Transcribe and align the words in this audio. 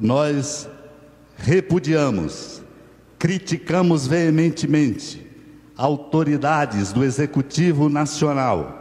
nós 0.00 0.68
repudiamos, 1.36 2.62
criticamos 3.18 4.06
veementemente 4.06 5.26
autoridades 5.76 6.92
do 6.92 7.04
Executivo 7.04 7.88
Nacional 7.88 8.78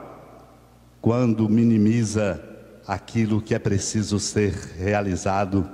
quando 1.01 1.47
minimiza 1.47 2.41
aquilo 2.87 3.41
que 3.41 3.53
é 3.53 3.59
preciso 3.59 4.19
ser 4.19 4.53
realizado 4.77 5.69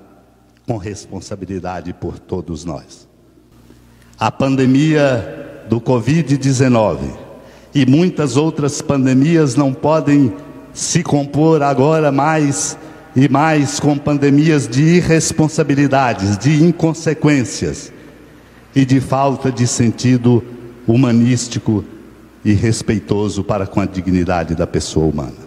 com 0.67 0.77
responsabilidade 0.77 1.93
por 1.93 2.19
todos 2.19 2.65
nós. 2.65 3.07
A 4.19 4.31
pandemia 4.31 5.63
do 5.69 5.79
Covid-19 5.79 7.25
e 7.73 7.85
muitas 7.85 8.37
outras 8.37 8.81
pandemias 8.81 9.55
não 9.55 9.73
podem 9.73 10.33
se 10.73 11.03
compor 11.03 11.61
agora 11.63 12.11
mais 12.11 12.77
e 13.15 13.29
mais 13.29 13.79
com 13.79 13.97
pandemias 13.97 14.67
de 14.67 14.83
irresponsabilidades, 14.97 16.37
de 16.37 16.61
inconsequências 16.61 17.91
e 18.75 18.83
de 18.83 18.99
falta 18.99 19.51
de 19.51 19.65
sentido 19.65 20.43
humanístico 20.85 21.83
e 22.43 22.53
respeitoso 22.53 23.43
para 23.43 23.65
com 23.65 23.79
a 23.79 23.85
dignidade 23.85 24.53
da 24.53 24.67
pessoa 24.67 25.07
humana. 25.07 25.45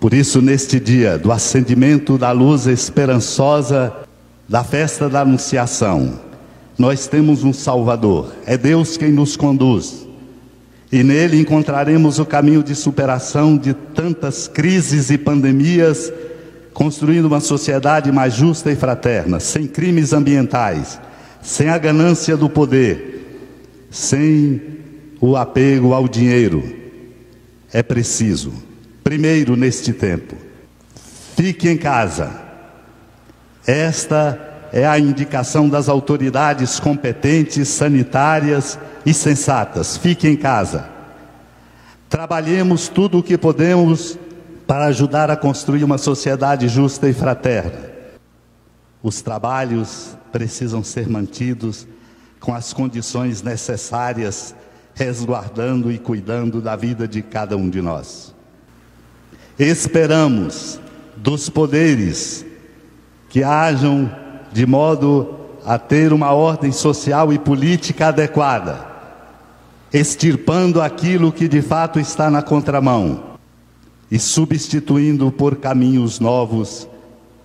Por 0.00 0.14
isso, 0.14 0.40
neste 0.40 0.80
dia 0.80 1.18
do 1.18 1.30
acendimento 1.30 2.16
da 2.16 2.32
luz 2.32 2.66
esperançosa 2.66 3.92
da 4.48 4.64
festa 4.64 5.10
da 5.10 5.20
Anunciação, 5.20 6.18
nós 6.78 7.06
temos 7.06 7.44
um 7.44 7.52
Salvador, 7.52 8.32
é 8.46 8.56
Deus 8.56 8.96
quem 8.96 9.12
nos 9.12 9.36
conduz. 9.36 10.06
E 10.92 11.04
nele 11.04 11.40
encontraremos 11.40 12.18
o 12.18 12.26
caminho 12.26 12.62
de 12.62 12.74
superação 12.74 13.56
de 13.56 13.72
tantas 13.72 14.48
crises 14.48 15.08
e 15.10 15.16
pandemias, 15.16 16.12
construindo 16.74 17.26
uma 17.26 17.38
sociedade 17.38 18.10
mais 18.10 18.34
justa 18.34 18.72
e 18.72 18.76
fraterna, 18.76 19.38
sem 19.38 19.68
crimes 19.68 20.12
ambientais, 20.12 21.00
sem 21.40 21.68
a 21.68 21.78
ganância 21.78 22.36
do 22.36 22.48
poder, 22.48 23.86
sem 23.88 24.60
o 25.20 25.36
apego 25.36 25.92
ao 25.92 26.08
dinheiro. 26.08 26.62
É 27.72 27.84
preciso, 27.84 28.52
primeiro 29.04 29.54
neste 29.54 29.92
tempo, 29.92 30.34
fique 31.36 31.68
em 31.68 31.76
casa. 31.76 32.32
Esta 33.64 34.68
é 34.72 34.84
a 34.86 34.98
indicação 34.98 35.68
das 35.68 35.88
autoridades 35.88 36.80
competentes, 36.80 37.68
sanitárias 37.68 38.76
e 39.04 39.14
sensatas. 39.14 39.96
Fique 39.96 40.28
em 40.28 40.36
casa. 40.36 40.88
Trabalhemos 42.08 42.88
tudo 42.88 43.18
o 43.18 43.22
que 43.22 43.38
podemos 43.38 44.18
para 44.66 44.86
ajudar 44.86 45.30
a 45.30 45.36
construir 45.36 45.84
uma 45.84 45.98
sociedade 45.98 46.68
justa 46.68 47.08
e 47.08 47.12
fraterna. 47.12 47.90
Os 49.02 49.22
trabalhos 49.22 50.16
precisam 50.30 50.84
ser 50.84 51.08
mantidos 51.08 51.86
com 52.38 52.54
as 52.54 52.72
condições 52.72 53.42
necessárias 53.42 54.54
resguardando 54.94 55.90
e 55.90 55.98
cuidando 55.98 56.60
da 56.60 56.76
vida 56.76 57.08
de 57.08 57.22
cada 57.22 57.56
um 57.56 57.70
de 57.70 57.80
nós. 57.80 58.34
Esperamos 59.58 60.80
dos 61.16 61.48
poderes 61.48 62.44
que 63.28 63.42
hajam 63.42 64.10
de 64.52 64.66
modo 64.66 65.36
a 65.64 65.78
ter 65.78 66.12
uma 66.12 66.32
ordem 66.32 66.72
social 66.72 67.32
e 67.32 67.38
política 67.38 68.08
adequada, 68.08 68.86
extirpando 69.92 70.80
aquilo 70.80 71.32
que 71.32 71.48
de 71.48 71.62
fato 71.62 71.98
está 71.98 72.30
na 72.30 72.42
contramão 72.42 73.38
e 74.10 74.18
substituindo 74.18 75.30
por 75.30 75.56
caminhos 75.56 76.20
novos 76.20 76.88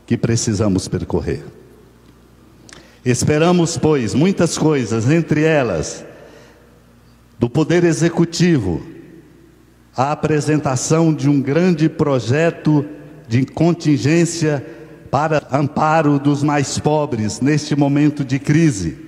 que 0.05 0.17
precisamos 0.17 0.87
percorrer. 0.87 1.43
Esperamos, 3.03 3.77
pois, 3.77 4.13
muitas 4.13 4.57
coisas, 4.57 5.09
entre 5.09 5.43
elas, 5.43 6.03
do 7.39 7.49
Poder 7.49 7.83
Executivo 7.83 8.81
a 9.95 10.11
apresentação 10.11 11.13
de 11.13 11.29
um 11.29 11.41
grande 11.41 11.87
projeto 11.87 12.85
de 13.27 13.45
contingência 13.45 14.65
para 15.09 15.47
amparo 15.51 16.19
dos 16.19 16.43
mais 16.43 16.77
pobres 16.77 17.39
neste 17.39 17.75
momento 17.75 18.25
de 18.25 18.37
crise. 18.37 19.04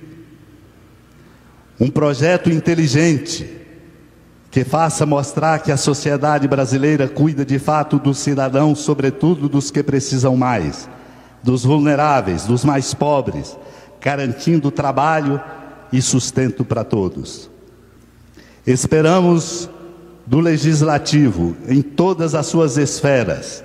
Um 1.80 1.90
projeto 1.90 2.50
inteligente 2.50 3.48
que 4.50 4.64
faça 4.64 5.06
mostrar 5.06 5.60
que 5.60 5.70
a 5.70 5.76
sociedade 5.76 6.48
brasileira 6.48 7.06
cuida 7.06 7.44
de 7.44 7.58
fato 7.58 7.98
dos 7.98 8.18
cidadãos, 8.18 8.80
sobretudo 8.80 9.48
dos 9.48 9.70
que 9.70 9.82
precisam 9.82 10.36
mais, 10.36 10.88
dos 11.42 11.64
vulneráveis, 11.64 12.46
dos 12.46 12.64
mais 12.64 12.94
pobres, 12.94 13.56
garantindo 14.00 14.70
trabalho 14.70 15.40
e 15.92 16.00
sustento 16.02 16.64
para 16.64 16.82
todos. 16.82 17.50
Esperamos 18.66 19.70
do 20.26 20.40
legislativo, 20.40 21.56
em 21.68 21.80
todas 21.80 22.34
as 22.34 22.46
suas 22.46 22.76
esferas, 22.76 23.62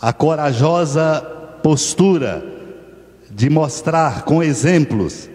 a 0.00 0.12
corajosa 0.12 1.20
postura 1.62 2.44
de 3.30 3.48
mostrar 3.48 4.22
com 4.22 4.42
exemplos 4.42 5.28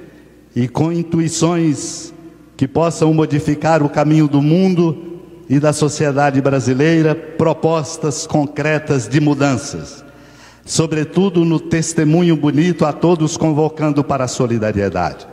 e 0.57 0.68
com 0.68 0.91
intuições 0.91 2.12
que 2.57 2.68
possam 2.68 3.13
modificar 3.13 3.84
o 3.84 3.90
caminho 3.90 4.28
do 4.28 4.41
mundo 4.41 5.19
e 5.47 5.59
da 5.59 5.72
sociedade 5.72 6.41
brasileira 6.41 7.13
propostas 7.13 8.25
concretas 8.25 9.07
de 9.07 9.22
mudanças, 9.22 10.03
sobretudo 10.66 11.45
no 11.45 11.59
testemunho 11.59 12.35
bonito 12.35 12.88
a 12.88 12.91
todos 12.91 13.38
convocando 13.38 14.03
para 14.03 14.23
a 14.23 14.28
solidariedade. 14.28 15.28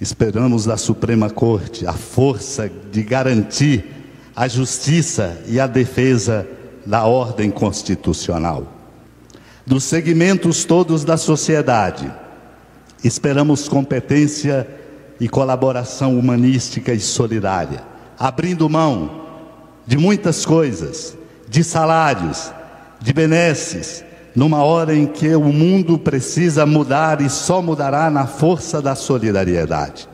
Esperamos 0.00 0.64
da 0.64 0.78
Suprema 0.78 1.28
Corte 1.28 1.86
a 1.86 1.92
força 1.92 2.72
de 2.90 3.02
garantir 3.02 3.84
a 4.34 4.48
justiça 4.48 5.42
e 5.46 5.60
a 5.60 5.66
defesa 5.66 6.48
da 6.86 7.04
ordem 7.04 7.50
constitucional. 7.50 8.66
Dos 9.66 9.84
segmentos 9.84 10.64
todos 10.64 11.04
da 11.04 11.18
sociedade, 11.18 12.10
esperamos 13.06 13.68
competência 13.68 14.66
e 15.20 15.28
colaboração 15.28 16.18
humanística 16.18 16.92
e 16.92 17.00
solidária, 17.00 17.82
abrindo 18.18 18.68
mão 18.68 19.26
de 19.86 19.96
muitas 19.96 20.44
coisas, 20.44 21.16
de 21.48 21.62
salários, 21.62 22.52
de 23.00 23.12
benesses, 23.12 24.04
numa 24.34 24.62
hora 24.62 24.94
em 24.94 25.06
que 25.06 25.34
o 25.34 25.52
mundo 25.52 25.98
precisa 25.98 26.66
mudar 26.66 27.20
e 27.20 27.30
só 27.30 27.62
mudará 27.62 28.10
na 28.10 28.26
força 28.26 28.82
da 28.82 28.94
solidariedade. 28.94 30.08